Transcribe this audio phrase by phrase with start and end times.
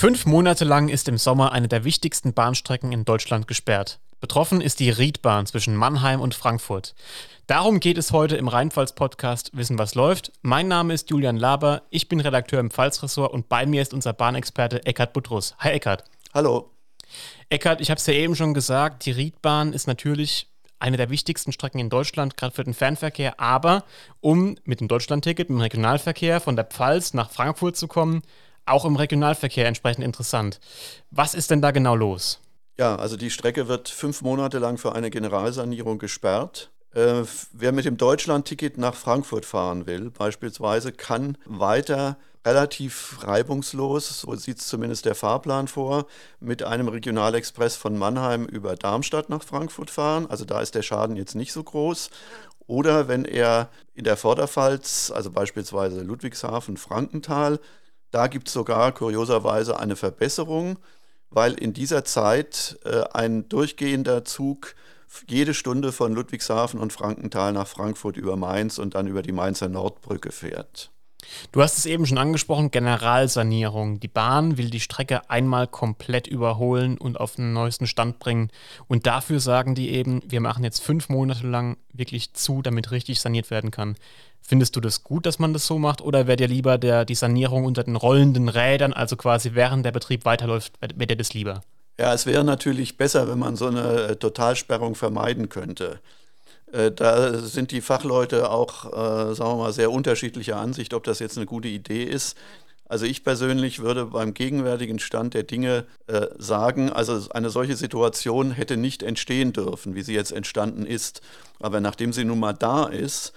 [0.00, 4.00] Fünf Monate lang ist im Sommer eine der wichtigsten Bahnstrecken in Deutschland gesperrt.
[4.18, 6.94] Betroffen ist die Riedbahn zwischen Mannheim und Frankfurt.
[7.46, 10.32] Darum geht es heute im Rheinpfalz-Podcast Wissen, was läuft.
[10.40, 14.14] Mein Name ist Julian Laber, ich bin Redakteur im Pfalzressort und bei mir ist unser
[14.14, 15.54] Bahnexperte Eckhard Butrus.
[15.58, 16.04] Hi Eckhard.
[16.32, 16.70] Hallo.
[17.50, 20.46] Eckhard, ich habe es ja eben schon gesagt, die Riedbahn ist natürlich
[20.78, 23.38] eine der wichtigsten Strecken in Deutschland, gerade für den Fernverkehr.
[23.38, 23.84] Aber
[24.20, 28.22] um mit dem Deutschlandticket, mit dem Regionalverkehr von der Pfalz nach Frankfurt zu kommen,
[28.66, 30.60] auch im Regionalverkehr entsprechend interessant.
[31.10, 32.40] Was ist denn da genau los?
[32.78, 36.70] Ja, also die Strecke wird fünf Monate lang für eine Generalsanierung gesperrt.
[36.94, 44.34] Äh, wer mit dem Deutschlandticket nach Frankfurt fahren will, beispielsweise, kann weiter relativ reibungslos, so
[44.34, 46.06] sieht es zumindest der Fahrplan vor,
[46.40, 50.26] mit einem Regionalexpress von Mannheim über Darmstadt nach Frankfurt fahren.
[50.28, 52.10] Also da ist der Schaden jetzt nicht so groß.
[52.66, 57.60] Oder wenn er in der Vorderpfalz, also beispielsweise Ludwigshafen, Frankenthal,
[58.10, 60.78] da gibt es sogar kurioserweise eine Verbesserung,
[61.30, 64.74] weil in dieser Zeit äh, ein durchgehender Zug
[65.26, 69.68] jede Stunde von Ludwigshafen und Frankenthal nach Frankfurt über Mainz und dann über die Mainzer
[69.68, 70.90] Nordbrücke fährt.
[71.52, 74.00] Du hast es eben schon angesprochen, Generalsanierung.
[74.00, 78.50] Die Bahn will die Strecke einmal komplett überholen und auf den neuesten Stand bringen.
[78.88, 83.20] Und dafür sagen die eben, wir machen jetzt fünf Monate lang wirklich zu, damit richtig
[83.20, 83.96] saniert werden kann.
[84.42, 87.14] Findest du das gut, dass man das so macht, oder wäre dir lieber der, die
[87.14, 91.62] Sanierung unter den rollenden Rädern, also quasi während der Betrieb weiterläuft, wäre dir das lieber?
[91.98, 96.00] Ja, es wäre natürlich besser, wenn man so eine äh, Totalsperrung vermeiden könnte.
[96.72, 101.18] Äh, da sind die Fachleute auch, äh, sagen wir mal, sehr unterschiedlicher Ansicht, ob das
[101.18, 102.36] jetzt eine gute Idee ist.
[102.88, 108.50] Also ich persönlich würde beim gegenwärtigen Stand der Dinge äh, sagen, also eine solche Situation
[108.50, 111.20] hätte nicht entstehen dürfen, wie sie jetzt entstanden ist.
[111.60, 113.32] Aber nachdem sie nun mal da ist,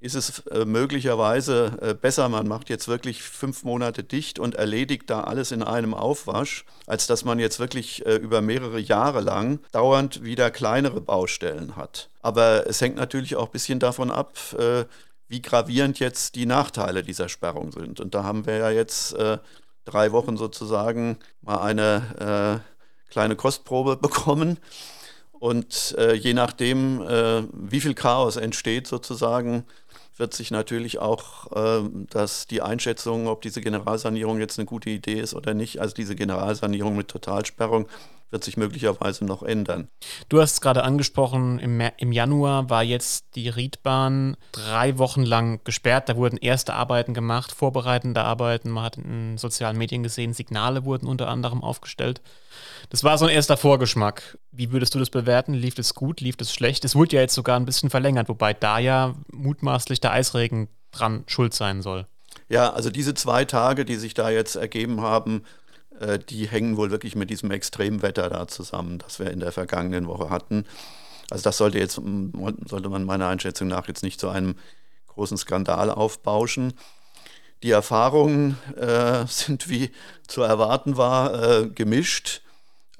[0.00, 5.10] ist es äh, möglicherweise äh, besser, man macht jetzt wirklich fünf Monate dicht und erledigt
[5.10, 9.60] da alles in einem Aufwasch, als dass man jetzt wirklich äh, über mehrere Jahre lang
[9.72, 12.10] dauernd wieder kleinere Baustellen hat.
[12.22, 14.36] Aber es hängt natürlich auch ein bisschen davon ab,
[15.28, 18.00] wie gravierend jetzt die Nachteile dieser Sperrung sind.
[18.00, 19.16] Und da haben wir ja jetzt
[19.84, 22.60] drei Wochen sozusagen mal eine
[23.08, 24.58] kleine Kostprobe bekommen.
[25.32, 29.64] Und je nachdem, wie viel Chaos entsteht sozusagen,
[30.18, 35.20] wird sich natürlich auch äh, dass die Einschätzung, ob diese Generalsanierung jetzt eine gute Idee
[35.20, 37.88] ist oder nicht, also diese Generalsanierung mit Totalsperrung,
[38.30, 39.88] wird sich möglicherweise noch ändern.
[40.28, 45.60] Du hast es gerade angesprochen, im, im, Januar war jetzt die Riedbahn drei Wochen lang
[45.64, 46.08] gesperrt.
[46.08, 48.70] Da wurden erste Arbeiten gemacht, vorbereitende Arbeiten.
[48.70, 52.20] Man hat in sozialen Medien gesehen, Signale wurden unter anderem aufgestellt.
[52.90, 54.38] Das war so ein erster Vorgeschmack.
[54.52, 55.54] Wie würdest du das bewerten?
[55.54, 56.20] Lief es gut?
[56.20, 56.84] Lief es schlecht?
[56.84, 61.24] Es wurde ja jetzt sogar ein bisschen verlängert, wobei da ja mutmaßlich der Eisregen dran
[61.26, 62.06] schuld sein soll.
[62.48, 65.44] Ja, also diese zwei Tage, die sich da jetzt ergeben haben,
[66.00, 70.06] äh, die hängen wohl wirklich mit diesem Extremwetter da zusammen, das wir in der vergangenen
[70.06, 70.64] Woche hatten.
[71.30, 72.00] Also das sollte jetzt,
[72.66, 74.54] sollte man meiner Einschätzung nach jetzt nicht zu einem
[75.08, 76.72] großen Skandal aufbauschen.
[77.62, 79.90] Die Erfahrungen äh, sind, wie
[80.26, 82.42] zu erwarten war, äh, gemischt.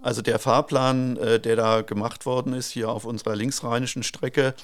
[0.00, 4.54] Also der Fahrplan, äh, der da gemacht worden ist, hier auf unserer linksrheinischen Strecke,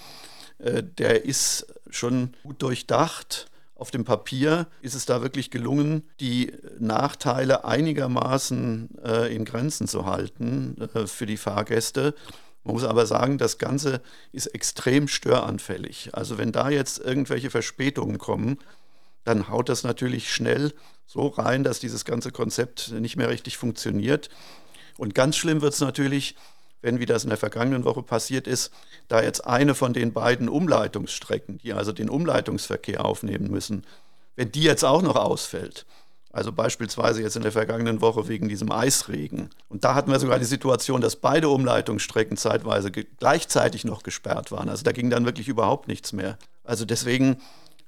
[0.58, 3.50] äh, der ist schon gut durchdacht.
[3.76, 10.06] Auf dem Papier ist es da wirklich gelungen, die Nachteile einigermaßen äh, in Grenzen zu
[10.06, 12.14] halten äh, für die Fahrgäste.
[12.62, 14.00] Man muss aber sagen, das Ganze
[14.32, 16.10] ist extrem störanfällig.
[16.12, 18.58] Also wenn da jetzt irgendwelche Verspätungen kommen,
[19.24, 20.72] dann haut das natürlich schnell
[21.06, 24.30] so rein, dass dieses ganze Konzept nicht mehr richtig funktioniert.
[24.98, 26.36] Und ganz schlimm wird es natürlich,
[26.82, 28.70] wenn, wie das in der vergangenen Woche passiert ist,
[29.08, 33.84] da jetzt eine von den beiden Umleitungsstrecken, die also den Umleitungsverkehr aufnehmen müssen,
[34.36, 35.86] wenn die jetzt auch noch ausfällt.
[36.34, 39.50] Also beispielsweise jetzt in der vergangenen Woche wegen diesem Eisregen.
[39.68, 44.68] Und da hatten wir sogar die Situation, dass beide Umleitungsstrecken zeitweise gleichzeitig noch gesperrt waren.
[44.68, 46.36] Also da ging dann wirklich überhaupt nichts mehr.
[46.64, 47.36] Also deswegen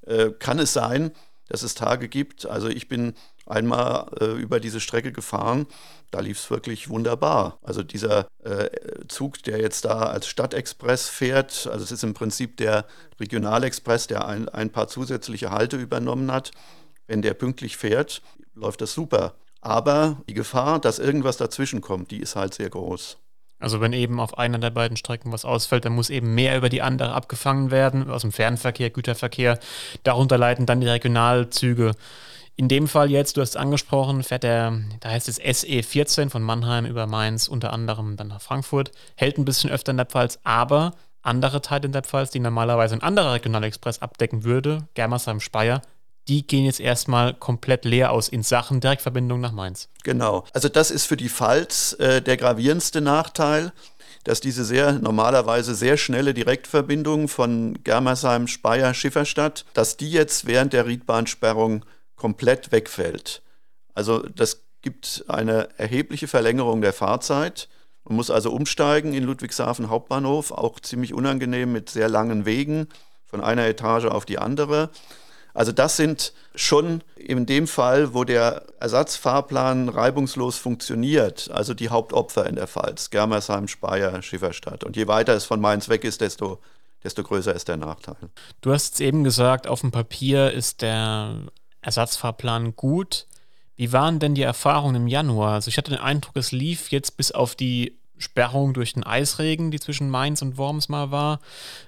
[0.06, 1.11] äh, kann es sein,
[1.49, 2.47] dass es Tage gibt.
[2.47, 3.14] Also ich bin
[3.46, 5.66] einmal äh, über diese Strecke gefahren,
[6.10, 7.58] da lief es wirklich wunderbar.
[7.62, 8.69] Also dieser äh,
[9.08, 12.87] Zug, der jetzt da als Stadtexpress fährt, also es ist im Prinzip der
[13.20, 16.50] Regionalexpress, der ein, ein paar zusätzliche Halte übernommen hat.
[17.06, 18.22] Wenn der pünktlich fährt,
[18.54, 19.34] läuft das super.
[19.60, 23.19] Aber die Gefahr, dass irgendwas dazwischen kommt, die ist halt sehr groß.
[23.58, 26.69] Also wenn eben auf einer der beiden Strecken was ausfällt, dann muss eben mehr über
[26.69, 29.58] die andere abgefangen werden, aus dem Fernverkehr, Güterverkehr.
[30.02, 31.92] Darunter leiten dann die Regionalzüge.
[32.58, 36.43] In dem Fall jetzt, du hast es angesprochen, fährt der, da heißt es SE14 von
[36.43, 40.38] Mannheim über Mainz, unter anderem dann nach Frankfurt, hält ein bisschen öfter in der Pfalz,
[40.43, 45.82] aber andere Teile in der Pfalz, die normalerweise ein anderer Regionalexpress abdecken würde, Germersheim-Speyer,
[46.29, 49.91] die gehen jetzt erstmal komplett leer aus in Sachen Direktverbindung nach Mainz.
[50.02, 50.44] Genau.
[50.55, 53.73] Also das ist für die Pfalz äh, der gravierendste Nachteil,
[54.25, 60.73] dass diese sehr normalerweise sehr schnelle Direktverbindung von Germersheim, Speyer, Schifferstadt, dass die jetzt während
[60.73, 61.85] der Riedbahnsperrung
[62.16, 63.42] komplett wegfällt.
[63.94, 67.68] Also das gibt eine erhebliche Verlängerung der Fahrzeit.
[68.04, 72.88] Man muss also umsteigen in Ludwigshafen Hauptbahnhof, auch ziemlich unangenehm mit sehr langen Wegen
[73.24, 74.90] von einer Etage auf die andere.
[75.54, 82.46] Also das sind schon in dem Fall, wo der Ersatzfahrplan reibungslos funktioniert, also die Hauptopfer
[82.46, 84.84] in der Pfalz, Germersheim, Speyer, Schifferstadt.
[84.84, 86.60] Und je weiter es von Mainz weg ist, desto,
[87.02, 88.16] desto größer ist der Nachteil.
[88.60, 91.40] Du hast es eben gesagt, auf dem Papier ist der
[91.87, 93.27] Ersatzfahrplan gut.
[93.77, 95.55] Wie waren denn die Erfahrungen im Januar?
[95.55, 99.71] Also ich hatte den Eindruck, es lief jetzt bis auf die Sperrung durch den Eisregen,
[99.71, 101.41] die zwischen Mainz und Worms mal war,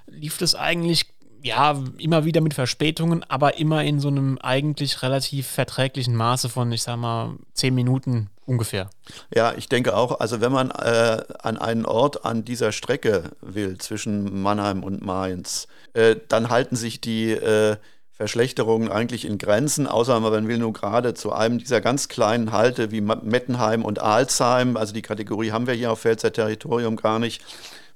[0.07, 1.07] lief das eigentlich
[1.41, 6.71] ja, immer wieder mit Verspätungen, aber immer in so einem eigentlich relativ verträglichen Maße von,
[6.71, 8.89] ich sag mal, zehn Minuten ungefähr.
[9.33, 13.77] Ja, ich denke auch, also wenn man äh, an einen Ort an dieser Strecke will,
[13.77, 17.77] zwischen Mannheim und Mainz, äh, dann halten sich die äh,
[18.19, 22.91] Verschlechterungen eigentlich in Grenzen, außer man will nur gerade zu einem dieser ganz kleinen Halte
[22.91, 27.41] wie Mettenheim und Alzheim, also die Kategorie haben wir hier auf Pfälzer Territorium gar nicht,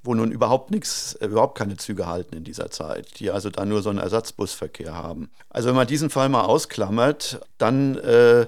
[0.02, 3.68] wo nun überhaupt nichts, äh, überhaupt keine Züge halten in dieser Zeit, die also dann
[3.68, 5.30] nur so einen Ersatzbusverkehr haben.
[5.50, 8.46] Also wenn man diesen Fall mal ausklammert, dann äh,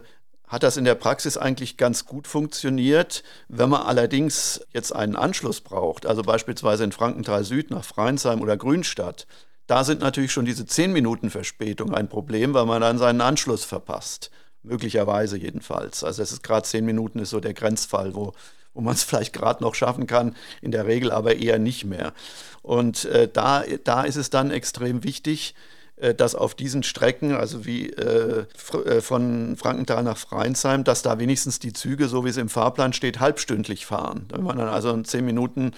[0.47, 3.21] hat das in der Praxis eigentlich ganz gut funktioniert.
[3.49, 8.55] Wenn man allerdings jetzt einen Anschluss braucht, also beispielsweise in Frankenthal Süd nach Freinsheim oder
[8.55, 9.27] Grünstadt,
[9.67, 13.65] da sind natürlich schon diese 10 Minuten Verspätung ein Problem, weil man dann seinen Anschluss
[13.65, 14.31] verpasst.
[14.63, 16.03] Möglicherweise jedenfalls.
[16.03, 18.33] Also es ist gerade 10 Minuten ist so der Grenzfall, wo
[18.75, 22.13] wo man es vielleicht gerade noch schaffen kann, in der Regel aber eher nicht mehr.
[22.61, 25.55] Und äh, da, da ist es dann extrem wichtig,
[25.95, 28.45] äh, dass auf diesen Strecken, also wie äh,
[28.85, 32.93] äh, von Frankenthal nach Freinsheim, dass da wenigstens die Züge, so wie es im Fahrplan
[32.93, 34.27] steht, halbstündlich fahren.
[34.29, 35.71] Wenn man dann also in zehn Minuten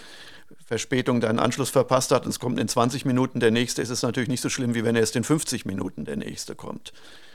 [0.68, 4.04] Verspätung deinen Anschluss verpasst hat und es kommt in 20 Minuten der nächste, ist es
[4.04, 6.92] natürlich nicht so schlimm, wie wenn erst in 50 Minuten der nächste kommt.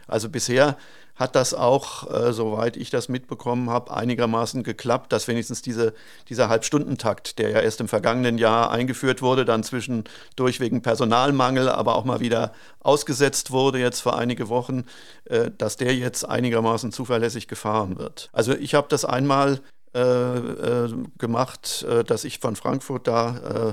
[0.06, 0.76] Also bisher
[1.14, 5.94] hat das auch, äh, soweit ich das mitbekommen habe, einigermaßen geklappt, dass wenigstens diese,
[6.29, 11.96] dieser Halbstundentakt, der ja erst im vergangenen Jahr eingeführt wurde, dann zwischendurch wegen Personalmangel, aber
[11.96, 14.84] auch mal wieder ausgesetzt wurde jetzt vor einige Wochen,
[15.25, 18.29] äh, dass der jetzt einigermaßen zuverlässig gefahren wird.
[18.32, 19.61] Also ich habe das einmal
[19.93, 23.73] gemacht, äh, dass ich von Frankfurt da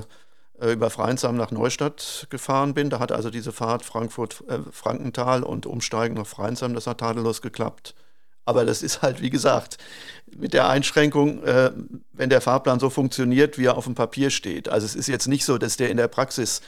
[0.60, 2.90] äh, über Freinsheim nach Neustadt gefahren bin.
[2.90, 7.94] Da hat also diese Fahrt Frankfurt-Frankenthal äh, und Umsteigen nach Freinsheim, das hat tadellos geklappt.
[8.44, 9.78] Aber das ist halt, wie gesagt,
[10.36, 11.72] mit der Einschränkung, äh,
[12.12, 14.68] wenn der Fahrplan so funktioniert, wie er auf dem Papier steht.
[14.68, 16.60] Also es ist jetzt nicht so, dass der in der Praxis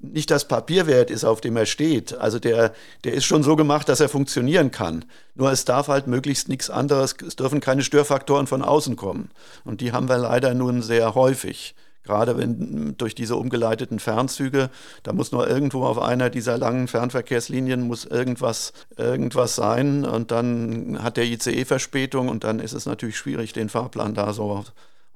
[0.00, 2.14] nicht das Papierwert ist, auf dem er steht.
[2.14, 2.72] Also der,
[3.04, 5.04] der ist schon so gemacht, dass er funktionieren kann.
[5.34, 9.30] Nur es darf halt möglichst nichts anderes, es dürfen keine Störfaktoren von außen kommen.
[9.64, 11.74] Und die haben wir leider nun sehr häufig.
[12.04, 14.70] Gerade wenn durch diese umgeleiteten Fernzüge,
[15.02, 21.02] da muss nur irgendwo auf einer dieser langen Fernverkehrslinien muss irgendwas, irgendwas sein und dann
[21.02, 24.64] hat der ICE Verspätung und dann ist es natürlich schwierig, den Fahrplan da so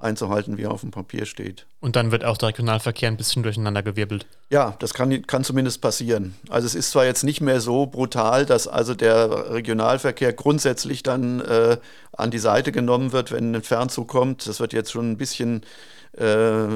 [0.02, 1.66] einzuhalten, wie er auf dem Papier steht.
[1.80, 4.26] Und dann wird auch der Regionalverkehr ein bisschen durcheinander gewirbelt.
[4.50, 6.34] Ja, das kann, kann zumindest passieren.
[6.48, 11.40] Also es ist zwar jetzt nicht mehr so brutal, dass also der Regionalverkehr grundsätzlich dann
[11.40, 11.78] äh,
[12.12, 14.46] an die Seite genommen wird, wenn ein Fernzug kommt.
[14.46, 15.62] Das wird jetzt schon ein bisschen
[16.12, 16.66] äh,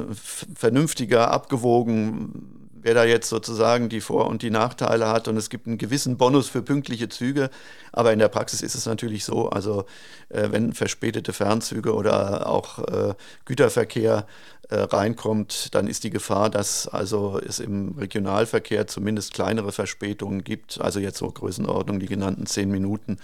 [0.54, 5.26] vernünftiger abgewogen, wer da jetzt sozusagen die Vor- und die Nachteile hat.
[5.26, 7.50] Und es gibt einen gewissen Bonus für pünktliche Züge.
[7.90, 9.86] Aber in der Praxis ist es natürlich so, also
[10.28, 13.14] äh, wenn verspätete Fernzüge oder auch äh,
[13.44, 14.24] Güterverkehr
[14.68, 20.80] äh, reinkommt, dann ist die Gefahr, dass also es im Regionalverkehr zumindest kleinere Verspätungen gibt.
[20.80, 23.18] Also jetzt so Größenordnung, die genannten zehn Minuten,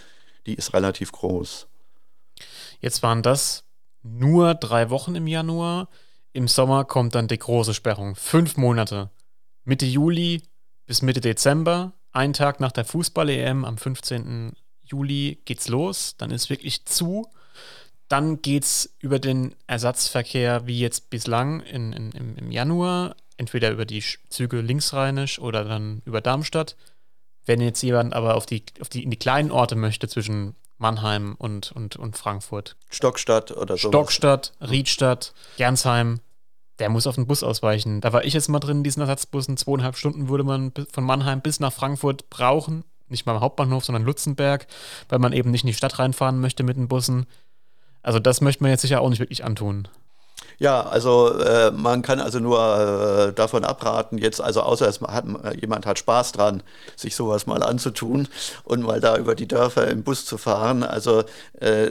[0.44, 1.68] die ist relativ groß.
[2.80, 3.62] Jetzt waren das
[4.02, 5.88] nur drei Wochen im Januar.
[6.32, 8.16] Im Sommer kommt dann die große Sperrung.
[8.16, 9.10] Fünf Monate.
[9.64, 10.42] Mitte Juli
[10.86, 11.92] bis Mitte Dezember.
[12.12, 14.52] Ein Tag nach der Fußball-EM am 15.
[14.82, 16.16] Juli geht's los.
[16.18, 17.26] Dann ist wirklich zu.
[18.08, 23.16] Dann geht's über den Ersatzverkehr wie jetzt bislang in, in, im, im Januar.
[23.36, 26.76] Entweder über die Züge linksrheinisch oder dann über Darmstadt.
[27.46, 31.34] Wenn jetzt jemand aber auf die, auf die, in die kleinen Orte möchte zwischen Mannheim
[31.38, 32.76] und, und, und Frankfurt.
[32.90, 33.88] Stockstadt oder so.
[33.88, 36.20] Stockstadt, Riedstadt, Gernsheim.
[36.78, 38.00] Der muss auf den Bus ausweichen.
[38.00, 39.56] Da war ich jetzt mal drin in diesen Ersatzbussen.
[39.56, 42.84] Zweieinhalb Stunden würde man von Mannheim bis nach Frankfurt brauchen.
[43.08, 44.66] Nicht mal am Hauptbahnhof, sondern Lutzenberg,
[45.08, 47.26] weil man eben nicht in die Stadt reinfahren möchte mit den Bussen.
[48.02, 49.86] Also das möchte man jetzt sicher auch nicht wirklich antun.
[50.58, 55.24] Ja, also äh, man kann also nur äh, davon abraten, jetzt, also außer es hat,
[55.60, 56.62] jemand hat Spaß dran,
[56.96, 58.28] sich sowas mal anzutun
[58.64, 60.82] und mal da über die Dörfer im Bus zu fahren.
[60.84, 61.24] Also
[61.58, 61.88] äh,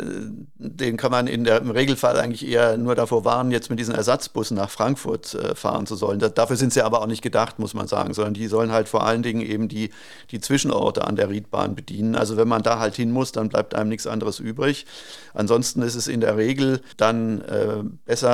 [0.58, 3.93] den kann man in der, im Regelfall eigentlich eher nur davor warnen, jetzt mit diesen
[3.93, 6.20] Ersatzbussen nach Frankfurt äh, fahren zu sollen.
[6.20, 8.88] Das, dafür sind sie aber auch nicht gedacht, muss man sagen, sondern die sollen halt
[8.88, 9.89] vor allen Dingen eben die,
[10.31, 12.15] die Zwischenorte an der Riedbahn bedienen.
[12.15, 14.86] Also wenn man da halt hin muss, dann bleibt einem nichts anderes übrig.
[15.34, 17.84] Ansonsten ist es in der Regel dann äh,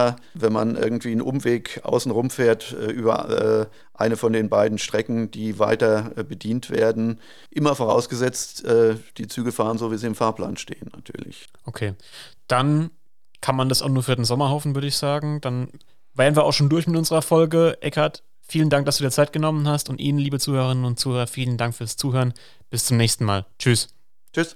[0.07, 4.77] besser, wenn man irgendwie einen Umweg außenrum fährt äh, über äh, eine von den beiden
[4.77, 7.19] Strecken, die weiter äh, bedient werden.
[7.49, 8.65] Immer vorausgesetzt,
[9.17, 11.47] die Züge fahren so, wie sie im Fahrplan stehen, natürlich.
[11.65, 11.93] Okay,
[12.47, 12.91] dann
[13.41, 15.41] kann man das auch nur für den Sommerhaufen, würde ich sagen.
[15.41, 15.69] Dann
[16.13, 17.77] wären wir auch schon durch mit unserer Folge.
[17.81, 21.27] Eckart, vielen Dank, dass du dir Zeit genommen hast und Ihnen, liebe Zuhörerinnen und Zuhörer,
[21.27, 22.33] vielen Dank fürs Zuhören.
[22.69, 23.45] Bis zum nächsten Mal.
[23.59, 23.89] Tschüss.
[24.33, 24.55] Tschüss.